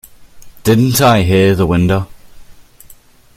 [0.63, 2.07] Didn't I hear the window?